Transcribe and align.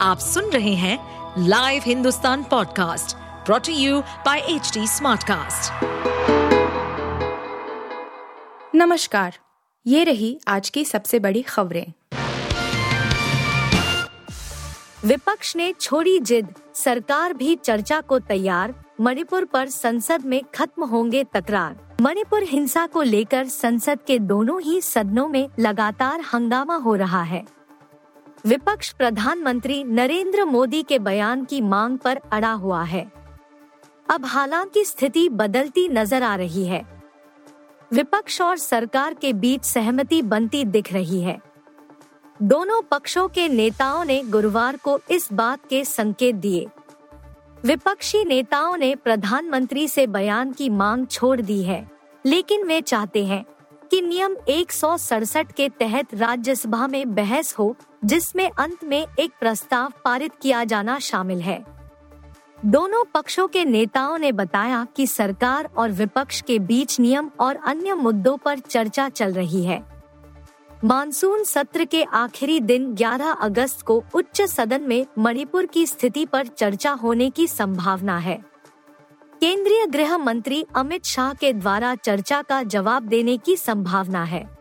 आप 0.00 0.18
सुन 0.18 0.44
रहे 0.44 0.74
हैं 0.74 0.98
live 1.38 1.82
Hindustan 1.86 2.42
podcast 2.42 3.16
brought 3.46 3.72
you 3.72 4.00
by 4.00 4.38
H 4.38 4.72
Smartcast. 4.78 5.72
नमस्कार, 8.74 9.38
ये 9.86 10.04
रही 10.04 10.40
आज 10.48 10.70
की 10.70 10.84
सबसे 10.84 11.18
बड़ी 11.18 11.42
खबरें। 11.42 11.92
विपक्ष 15.04 15.56
ने 15.56 15.72
छोड़ी 15.80 16.18
जिद, 16.18 16.54
सरकार 16.74 17.34
भी 17.34 17.56
चर्चा 17.56 18.00
को 18.00 18.18
तैयार, 18.18 18.74
मणिपुर 19.00 19.44
पर 19.44 19.68
संसद 19.68 20.24
में 20.24 20.40
खत्म 20.54 20.84
होंगे 20.84 21.24
तकरार। 21.24 21.96
मणिपुर 22.00 22.42
हिंसा 22.42 22.86
को 22.86 23.02
लेकर 23.02 23.46
संसद 23.46 23.98
के 24.06 24.18
दोनों 24.18 24.60
ही 24.62 24.80
सदनों 24.80 25.28
में 25.28 25.48
लगातार 25.58 26.20
हंगामा 26.34 26.76
हो 26.76 26.94
रहा 26.94 27.22
है। 27.22 27.44
विपक्ष 28.46 28.92
प्रधानमंत्री 28.92 29.82
नरेंद्र 29.84 30.44
मोदी 30.44 30.82
के 30.82 30.98
बयान 30.98 31.44
की 31.44 31.60
मांग 31.60 31.96
पर 31.98 32.20
अड़ा 32.32 32.52
हुआ 32.52 32.82
है। 32.82 33.04
अब 34.10 34.24
हालाँकि 34.24 34.84
स्थिति 34.84 35.28
बदलती 35.28 35.88
नज़र 35.88 36.22
आ 36.22 36.34
रही 36.36 36.66
है। 36.66 36.80
विपक्ष 37.92 38.40
और 38.40 38.56
सरकार 38.56 39.14
के 39.14 39.32
बीच 39.32 39.64
सहमति 39.64 40.20
बनती 40.22 40.64
दिख 40.64 40.92
रही 40.92 41.20
है। 41.20 41.38
दोनों 42.42 42.80
पक्षों 42.82 43.26
के 43.28 43.48
नेताओं 43.48 44.04
ने 44.04 44.22
गुरुवार 44.22 44.76
को 44.76 44.98
इस 45.10 45.28
बात 45.32 45.66
के 45.70 45.84
संकेत 45.84 46.34
दिए। 46.34 46.66
विपक्षी 47.64 48.24
नेताओं 48.24 48.76
ने 48.76 48.94
प्रधानमंत्री 48.94 49.88
से 49.88 50.06
बयान 50.06 50.52
की 50.52 50.68
मांग 50.68 51.06
छोड़ 51.06 51.40
दी 51.40 51.62
है, 51.62 51.90
लेकिन 52.24 52.64
वे 52.64 52.80
चाहते 52.80 53.24
हैं 53.24 53.44
कि 53.90 54.00
नियम 54.00 54.36
एक 54.48 54.72
सौ 54.72 54.96
सड़सठ 54.96 55.52
के 55.52 55.68
तहत 55.68 56.14
राज्यसभा 56.14 56.86
में 56.86 57.14
बहस 57.14 57.54
हो 57.58 57.74
जिसमें 58.06 58.50
अंत 58.58 58.84
में 58.84 59.06
एक 59.18 59.32
प्रस्ताव 59.40 59.92
पारित 60.04 60.32
किया 60.42 60.64
जाना 60.64 60.98
शामिल 60.98 61.40
है। 61.40 61.66
दोनों 62.64 63.04
पक्षों 63.14 63.48
के 63.48 63.64
नेताओं 63.64 64.18
ने 64.18 64.32
बताया 64.32 64.86
कि 64.96 65.06
सरकार 65.06 65.70
और 65.76 65.90
विपक्ष 65.90 66.40
के 66.40 66.58
बीच 66.58 67.00
नियम 67.00 67.30
और 67.40 67.56
अन्य 67.56 67.94
मुद्दों 67.94 68.36
पर 68.36 68.58
चर्चा 68.58 69.08
चल 69.08 69.32
रही 69.32 69.64
है। 69.64 69.84
मानसून 70.84 71.44
सत्र 71.44 71.84
के 71.84 72.02
आखिरी 72.02 72.60
दिन 72.60 72.94
11 72.94 73.32
अगस्त 73.32 73.82
को 73.82 74.04
उच्च 74.14 74.42
सदन 74.42 74.82
में 74.82 75.06
मणिपुर 75.18 75.66
की 75.66 75.86
स्थिति 75.86 76.26
पर 76.26 76.46
चर्चा 76.46 76.92
होने 76.92 77.30
की 77.30 77.46
संभावना 77.46 78.18
है। 78.18 78.44
केंद्रीय 79.40 79.86
गृह 79.86 80.18
मंत्री 80.18 80.64
अमित 80.76 81.04
शाह 81.04 81.34
के 81.34 81.52
द्वारा 81.52 81.94
चर्चा 81.94 82.42
का 82.42 82.62
जवाब 82.62 83.02
देने 83.02 83.36
की 83.36 83.56
संभावना 83.56 84.24
है। 84.24 84.55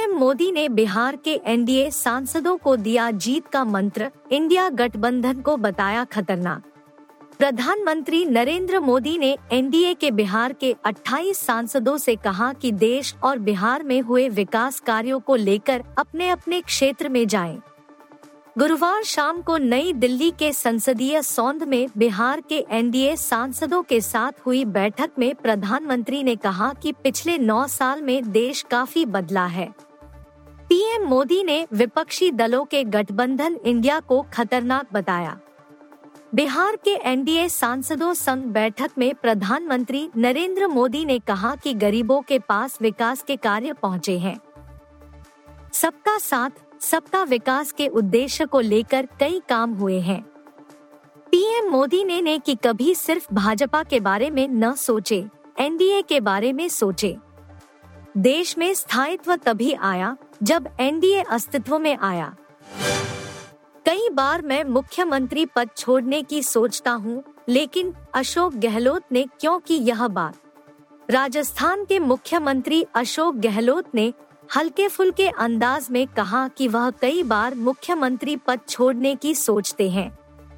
पीएम 0.00 0.14
मोदी 0.18 0.50
ने 0.52 0.68
बिहार 0.68 1.16
के 1.16 1.32
एनडीए 1.46 1.90
सांसदों 1.90 2.56
को 2.56 2.74
दिया 2.76 3.10
जीत 3.10 3.46
का 3.46 3.64
मंत्र, 3.64 4.10
इंडिया 4.32 4.68
गठबंधन 4.68 5.40
को 5.40 5.56
बताया 5.56 6.04
खतरनाक 6.04 6.62
प्रधानमंत्री 7.38 8.24
नरेंद्र 8.24 8.80
मोदी 8.80 9.16
ने 9.18 9.36
एनडीए 9.52 9.92
के 9.94 10.10
बिहार 10.10 10.52
के 10.52 10.74
28 10.86 11.36
सांसदों 11.36 11.96
से 11.96 12.14
कहा 12.16 12.52
कि 12.52 12.70
देश 12.72 13.14
और 13.22 13.38
बिहार 13.38 13.82
में 13.82 14.00
हुए 14.00 14.28
विकास 14.28 14.80
कार्यों 14.80 15.18
को 15.20 15.36
लेकर 15.36 15.82
अपने 15.98 16.28
अपने 16.28 16.60
क्षेत्र 16.60 17.08
में 17.08 17.26
जाएँ। 17.26 17.60
गुरुवार 18.58 19.02
शाम 19.04 19.42
को 19.42 19.56
नई 19.58 19.92
दिल्ली 19.92 20.30
के 20.30 20.52
संसदीय 20.52 21.20
सौंध 21.22 21.62
में 21.64 21.86
बिहार 21.96 22.40
के 22.40 22.64
एनडीए 22.70 23.14
सांसदों 23.16 23.82
के 23.82 24.00
साथ 24.00 24.40
हुई 24.46 24.64
बैठक 24.70 25.10
में 25.18 25.34
प्रधानमंत्री 25.34 26.22
ने 26.22 26.36
कहा 26.36 26.72
कि 26.82 26.92
पिछले 26.92 27.38
नौ 27.38 27.66
साल 27.68 28.02
में 28.02 28.30
देश 28.32 28.62
काफ़ी 28.70 29.04
बदला 29.06 29.46
है 29.46 29.68
पीएम 30.70 31.02
मोदी 31.02 31.44
ने 31.44 31.66
विपक्षी 31.72 32.30
दलों 32.30 32.64
के 32.64 32.84
गठबंधन 32.84 33.58
इंडिया 33.64 34.00
को 34.00 34.26
खतरनाक 34.32 34.86
बताया। 34.92 35.38
बिहार 36.34 36.76
के 36.76 36.90
एनडीए 36.90 37.48
सांसदों 37.48 38.14
संघ 38.14 38.44
बैठक 38.44 38.90
में 38.98 39.14
प्रधानमंत्री 39.14 40.10
नरेंद्र 40.16 40.66
मोदी 40.66 41.04
ने 41.04 41.18
कहा 41.18 41.56
कि 41.56 41.74
गरीबों 41.74 42.20
के 42.22 42.38
पास 42.38 42.78
विकास 42.82 43.22
के 43.22 43.36
कार्य 43.36 43.72
पहुँचे 43.72 44.18
हैं। 44.18 44.40
सबका 45.72 46.18
साथ, 46.18 46.50
सबका 46.80 47.22
विकास 47.22 47.72
के 47.72 47.88
उद्देश्य 47.88 48.46
को 48.46 48.60
लेकर 48.60 49.08
कई 49.20 49.42
काम 49.48 49.74
हुए 49.74 50.00
हैं। 50.00 50.22
पीएम 51.30 51.70
मोदी 51.70 52.04
ने 52.04 52.22
ने 52.22 52.38
कि 52.38 52.54
कभी 52.54 52.94
सिर्फ़ 52.94 53.34
भाजपा 53.34 53.82
के 53.82 54.00
बारे 54.00 54.30
में 54.30 54.48
न 54.48 54.74
सोचे, 54.74 55.26
एनडीए 55.58 56.02
के 56.02 56.20
बारे 56.20 56.52
में 56.52 56.68
सोचे। 56.68 57.16
देश 58.16 58.56
में 58.58 58.72
स्थायित्व 58.74 59.34
तभी 59.36 59.72
आया 59.72 60.16
जब 60.42 60.68
एनडीए 60.80 61.22
अस्तित्व 61.22 61.78
में 61.78 61.96
आया। 61.96 62.34
कई 63.86 64.08
बार 64.08 64.42
मैं 64.42 64.62
मुख्यमंत्री 64.64 65.44
पद 65.46 65.68
छोड़ने 65.76 66.22
की 66.22 66.42
सोचता 66.42 66.90
हूँ, 66.90 67.22
लेकिन 67.48 67.92
अशोक 68.14 68.54
गहलोत 68.54 69.02
ने 69.12 69.24
क्यों 69.40 69.58
की 69.58 69.76
यह 69.76 70.06
बात? 70.08 70.34
राजस्थान 71.10 71.84
के 71.84 71.98
मुख्यमंत्री 71.98 72.84
अशोक 72.94 73.36
गहलोत 73.36 73.94
ने 73.94 74.12
हल्के 74.56 74.88
फुल्के 74.88 75.28
अंदाज 75.28 75.88
में 75.90 76.06
कहा 76.06 76.46
कि 76.48 76.68
वह 76.68 76.90
कई 76.90 77.22
बार 77.22 77.54
मुख्यमंत्री 77.54 78.36
पद 78.36 78.60
छोड़ने 78.68 79.14
की 79.14 79.34
सोचते 79.34 79.90
हैं, 79.90 80.10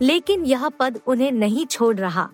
लेकिन 0.03 0.45
यह 0.45 0.69
पद 0.69 1.01
उन्हें 1.07 1.33
नहीं 1.33 1.67
छोड़ 1.67 1.97
रहा। 1.97 2.29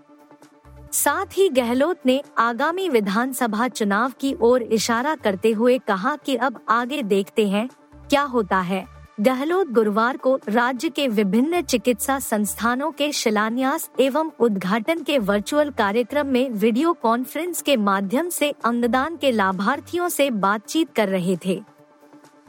साथ 0.92 1.26
ही 1.32 1.48
गहलोत 1.48 2.06
ने 2.06 2.22
आगामी 2.38 2.88
विधानसभा 2.88 3.68
चुनाव 3.68 4.12
की 4.20 4.34
ओर 4.40 4.62
इशारा 4.62 5.14
करते 5.14 5.50
हुए 5.52 5.78
कहा 5.78 6.16
कि 6.16 6.36
अब 6.36 6.60
आगे 6.68 7.02
देखते 7.02 7.48
हैं, 7.48 7.68
क्या 8.10 8.22
होता 8.22 8.58
है। 8.60 8.86
गहलोत 9.20 9.68
गुरुवार 9.68 10.16
को 10.16 10.38
राज्य 10.48 10.88
के 10.88 11.06
विभिन्न 11.08 11.60
चिकित्सा 11.62 12.18
संस्थानों 12.18 12.90
के 12.90 13.10
शिलान्यास 13.12 13.88
एवं 14.00 14.30
उद्घाटन 14.40 15.02
के 15.02 15.18
वर्चुअल 15.18 15.70
कार्यक्रम 15.70 16.26
में 16.26 16.50
वीडियो 16.50 16.92
कॉन्फ्रेंस 16.92 17.62
के 17.62 17.76
माध्यम 17.76 18.28
से 18.28 18.54
अंगदान 18.64 19.16
के 19.16 19.32
लाभार्थियों 19.32 20.08
से 20.08 20.30
बातचीत 20.30 20.92
कर 20.96 21.08
रहे 21.08 21.36
थे। 21.46 21.60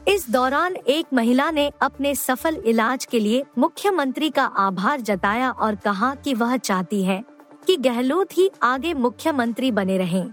इस 0.08 0.30
दौरान 0.30 0.76
एक 0.76 1.06
महिला 1.14 1.50
ने 1.50 1.70
अपने 1.82 2.14
सफल 2.14 2.62
इलाज 2.66 3.04
के 3.04 3.20
लिए 3.20 3.44
मुख्यमंत्री 3.58 4.30
का 4.30 4.44
आभार 4.44 5.00
जताया 5.00 5.50
और 5.50 5.74
कहा 5.74 6.14
कि 6.14 6.34
वह 6.34 6.56
चाहती 6.56 7.02
है। 7.04 7.22
कि 7.66 7.76
गहलोत 7.76 8.36
ही 8.36 8.50
आगे 8.62 8.94
मुख्यमंत्री 8.94 9.70
बने 9.72 9.98
रहें। 9.98 10.32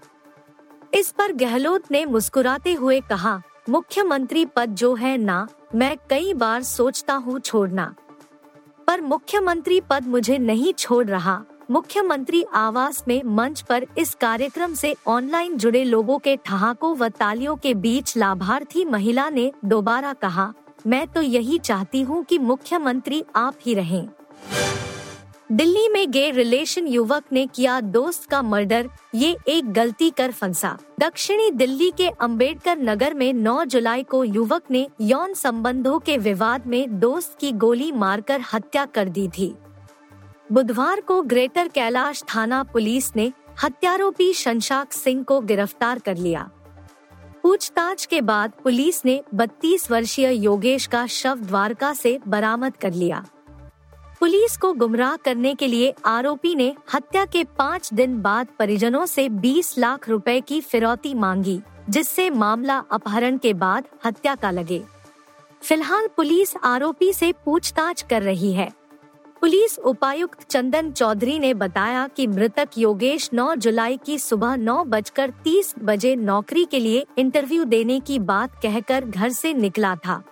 इस 0.93 1.11
पर 1.11 1.33
गहलोत 1.33 1.91
ने 1.91 2.05
मुस्कुराते 2.05 2.73
हुए 2.73 2.99
कहा, 3.01 3.41
मुख्यमंत्री 3.69 4.45
पद 4.45 4.75
जो 4.75 4.93
है 4.95 5.17
ना, 5.17 5.47
मैं 5.75 5.95
कई 6.09 6.33
बार 6.33 6.63
सोचता 6.63 7.13
हूँ 7.15 7.39
छोड़ना 7.39 7.93
पर 8.87 9.01
मुख्यमंत्री 9.01 9.79
पद 9.81 10.07
मुझे 10.07 10.37
नहीं 10.37 10.73
छोड़ 10.73 11.05
रहा 11.05 11.41
मुख्यमंत्री 11.71 12.43
आवास 12.53 13.03
में 13.07 13.21
मंच 13.25 13.61
पर 13.61 13.85
इस 13.97 14.13
कार्यक्रम 14.15 14.73
से 14.73 14.95
ऑनलाइन 15.07 15.57
जुड़े 15.57 15.83
लोगों 15.83 16.17
के 16.19 16.35
ठहाकों 16.35 16.95
व 16.97 17.09
तालियों 17.09 17.55
के 17.55 17.73
बीच 17.73 18.15
लाभार्थी 18.17 18.85
महिला 18.85 19.29
ने 19.29 19.51
दोबारा 19.65 20.13
कहा, 20.13 20.53
मैं 20.87 21.07
तो 21.07 21.21
यही 21.21 21.57
चाहती 21.59 22.01
हूँ 22.01 22.23
कि 22.23 22.37
मुख्यमंत्री 22.39 23.23
आप 23.35 23.55
ही 23.61 23.73
रहें। 23.73 24.07
दिल्ली 25.49 25.87
में 25.89 26.11
गे 26.11 26.29
रिलेशन 26.31 26.87
युवक 26.87 27.23
ने 27.31 27.45
किया 27.47 27.79
दोस्त 27.81 28.25
का 28.29 28.41
मर्डर। 28.41 28.89
ये 29.15 29.35
एक 29.47 29.71
गलती 29.73 30.09
कर 30.09 30.31
फंसा। 30.31 30.77
दक्षिणी 30.99 31.49
दिल्ली 31.51 31.89
के 31.91 32.07
अंबेडकर 32.21 32.77
नगर 32.77 33.13
में 33.13 33.33
9 33.33 33.63
जुलाई 33.65 34.03
को 34.03 34.23
युवक 34.23 34.63
ने 34.71 34.87
यौन 35.01 35.33
संबंधों 35.33 35.99
के 35.99 36.17
विवाद 36.17 36.67
में 36.67 36.99
दोस्त 36.99 37.37
की 37.39 37.51
गोली 37.51 37.91
मारकर 37.91 38.41
हत्या 38.53 38.85
कर 38.85 39.09
दी 39.09 39.27
थी। 39.27 39.53
बुधवार 40.51 41.01
को 41.01 41.21
ग्रेटर 41.21 41.67
कैलाश 41.67 42.23
थाना 42.35 42.61
पुलिस 42.63 43.15
ने 43.15 43.31
हत्यारोपी 43.63 44.31
शंशाक 44.33 44.93
सिंह 44.93 45.23
को 45.23 45.39
गिरफ़्तार 45.41 45.99
कर 45.99 46.17
लिया। 46.17 46.49
पूछताछ 47.43 48.05
के 48.05 48.21
बाद 48.21 48.51
पुलिस 48.63 49.03
ने 49.05 49.21
32 49.33 49.89
वर्षीय 49.91 50.33
योगेश 50.35 50.87
का 50.87 51.07
शव 51.07 51.39
द्वारका 51.39 51.93
से 51.93 52.19
बरामद 52.27 52.77
कर 52.77 52.93
लिया। 52.93 53.25
पुलिस 54.19 54.57
को 54.57 54.73
गुमराह 54.73 55.15
करने 55.15 55.53
के 55.55 55.67
लिए 55.67 55.93
आरोपी 56.05 56.55
ने 56.55 56.75
हत्या 56.93 57.25
के 57.25 57.43
पाँच 57.43 57.93
दिन 57.93 58.21
बाद 58.21 58.47
परिजनों 58.59 59.05
से 59.05 59.27
20 59.29 59.77
लाख 59.77 60.09
रुपए 60.09 60.39
की 60.41 60.61
फिरौती 60.61 61.13
मांगी, 61.13 61.59
जिससे 61.89 62.29
मामला 62.29 62.77
अपहरण 62.91 63.37
के 63.37 63.53
बाद 63.53 63.83
हत्या 64.05 64.35
का 64.35 64.51
लगे। 64.51 64.81
फ़िलहाल 65.61 66.07
पुलिस 66.07 66.53
आरोपी 66.63 67.13
से 67.13 67.31
पूछताछ 67.45 68.01
कर 68.01 68.21
रही 68.21 68.53
है। 68.53 68.71
पुलिस 69.41 69.77
उपायुक्त 69.79 70.43
चंदन 70.43 70.91
चौधरी 70.91 71.37
ने 71.39 71.53
बताया 71.53 72.07
कि 72.07 72.27
मृतक 72.27 72.69
योगेश 72.77 73.29
9 73.33 73.55
जुलाई 73.55 73.97
की 73.97 74.17
सुबह 74.19 74.55
नौ 74.55 74.83
बजकर 74.83 75.33
तीस 75.43 75.73
बजे 75.79 76.15
नौकरी 76.15 76.65
के 76.65 76.79
लिए 76.79 77.05
इंटरव्यू 77.17 77.63
देने 77.65 77.99
की 77.99 78.19
बात 78.19 78.59
कहकर 78.63 79.05
घर 79.05 79.29
से 79.29 79.53
निकला 79.53 79.95
था। 79.95 80.23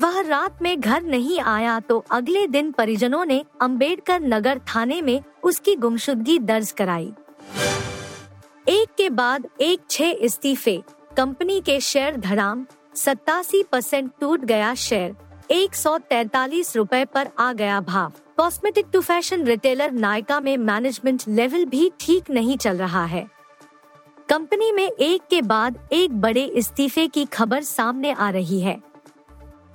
वह 0.00 0.20
रात 0.20 0.62
में 0.62 0.80
घर 0.80 1.02
नहीं 1.02 1.40
आया 1.40 1.80
तो 1.80 2.04
अगले 2.10 2.46
दिन 2.46 2.70
परिजनों 2.72 3.24
ने 3.24 3.44
अंबेडकर 3.60 4.20
नगर 4.20 4.58
थाने 4.58 5.02
में 5.02 5.22
उसकी 5.42 5.74
गुमशुदगी 5.76 6.38
दर्ज 6.38 6.70
कराई। 6.70 7.12
एक 8.68 8.88
के 8.98 9.10
बाद 9.10 9.46
एक 9.60 9.80
छह 9.90 10.04
इस्तीफे, 10.04 10.82
कंपनी 11.16 11.60
के 11.60 11.80
शेयर 11.80 12.16
धड़ाम, 12.16 12.66
सत्तासी 12.94 13.62
परसेंट 13.62 14.10
टूट 14.20 14.44
गया 14.44 14.74
शेयर, 14.74 15.16
एक 15.50 15.74
सौ 15.74 15.98
तैतालीस 15.98 16.76
रूपए 16.76 17.04
आरोप 17.16 17.40
आ 17.40 17.52
गया 17.52 17.80
भाव। 17.80 18.12
Cosmetic 18.36 18.86
to 18.92 19.00
fashion 19.00 19.44
retailer 19.44 19.90
Nykaa 19.90 20.40
में 20.40 20.56
मैनेजमेंट 20.56 21.22
लेवल 21.28 21.64
भी 21.64 21.90
ठीक 22.00 22.30
नहीं 22.30 22.56
चल 22.56 22.76
रहा 22.76 23.04
है। 23.04 23.26
कंपनी 24.28 24.72
में 24.72 24.88
एक 24.90 25.22
के 25.30 25.42
बाद 25.42 25.88
एक 25.92 26.20
बड़े 26.20 26.44
इस्तीफे 26.44 27.06
की 27.06 27.24
खबर 27.24 27.62
सामने 27.62 28.12
आ 28.12 28.30
रही 28.30 28.60
है। 28.60 28.89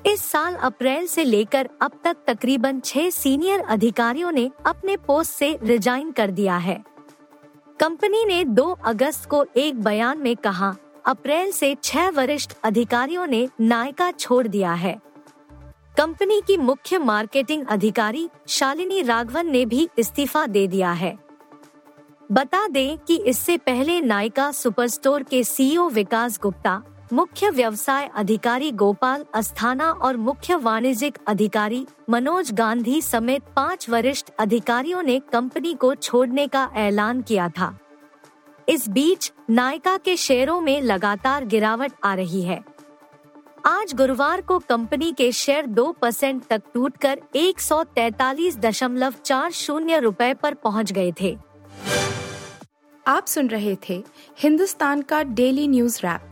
इस 0.06 0.22
साल 0.22 0.56
अप्रैल 0.56 1.06
से 1.08 1.24
लेकर 1.24 1.70
अब 1.82 1.92
तक 2.04 2.18
तकरीबन 2.28 2.80
छह 2.80 3.10
सीनियर 3.10 3.60
अधिकारियों 3.60 4.32
ने 4.32 4.50
अपने 4.66 4.98
पोस्ट 4.98 5.32
से 5.32 5.58
रिजाइन 5.64 6.12
कर 6.12 6.32
दिया 6.32 6.58
है। 6.58 6.84
कंपनी 7.80 8.24
ने 8.26 8.44
2 8.46 8.76
अगस्त 8.86 9.30
को 9.30 9.46
एक 9.58 9.82
बयान 9.84 10.18
में 10.18 10.36
कहा, 10.36 10.74
अप्रैल 11.06 11.52
से 11.52 11.76
छह 11.84 12.10
वरिष्ठ 12.10 12.54
अधिकारियों 12.64 13.28
ने 13.28 13.48
नायका 13.62 14.12
छोड़ 14.12 14.48
दिया 14.48 14.74
है। 14.74 14.96
कंपनी 15.98 16.42
की 16.48 16.58
मुख्य 16.58 16.98
मार्केटिंग 17.00 17.66
अधिकारी 17.68 18.30
शालिनी 18.48 19.02
राघवन 19.02 19.52
ने 19.52 19.66
भी 19.66 19.88
इस्तीफा 19.98 20.46
दे 20.48 20.68
दिया 20.68 20.92
है। 20.92 21.18
बता 22.30 22.68
दें 22.68 22.98
कि 22.98 23.16
इससे 23.18 23.58
पहले 23.58 24.02
नायका 24.02 24.52
सुपरस्टोर 24.52 25.24
के 25.24 25.44
सीईओ 25.44 25.90
विकास 25.90 26.40
गुप्ता 26.40 26.82
मुख्य 27.14 27.50
व्यवसाय 27.50 28.10
अधिकारी 28.16 28.72
गोपाल 28.72 29.26
अस्थाना 29.34 29.92
और 29.92 30.18
मुख्य 30.18 30.56
वाणिज्यिक 30.56 31.18
अधिकारी 31.28 31.86
मनोज 32.10 32.52
गांधी 32.52 33.02
समेत 33.02 33.42
पाँच 33.56 33.90
वरिष्ठ 33.90 34.30
अधिकारियों 34.40 35.04
ने 35.04 35.20
कंपनी 35.34 35.74
को 35.74 35.94
छोड़ने 35.96 36.48
का 36.48 36.70
ऐलान 36.76 37.22
किया 37.22 37.50
था। 37.50 37.78
इस 38.70 38.90
बीच 38.90 39.32
नायका 39.50 39.98
के 39.98 40.18
शेयरों 40.18 40.60
में 40.62 40.82
लगातार 40.82 41.46
गिरावट 41.46 41.92
आ 42.04 42.14
रही 42.14 42.42
है। 42.42 42.64
आज 43.66 43.94
गुरुवार 43.94 44.42
को 44.42 44.60
कंपनी 44.60 45.12
के 45.12 45.32
शेयर 45.32 45.66
दो 45.66 45.92
परसेंट 45.92 46.44
तक 46.46 46.62
टूटकर 46.74 47.22
एक 47.36 47.60
सौ 47.60 47.84
तैतालीस 47.84 48.58
दशमलव 48.58 49.14
चार 49.26 49.52
शून्य 49.52 50.00
रूपए 50.00 50.34
पर 50.34 50.54
पहुँच 50.54 50.92
गए 50.92 51.12
थे। 51.22 51.38
आप 53.08 53.28
सुन 53.28 53.48
रहे 53.48 53.78
थे 53.90 54.04
हिंदुस्तान 54.40 55.02
का 55.02 55.24
डेली 55.24 55.68
न्यूज़ 55.68 56.00
रैप। 56.00 56.32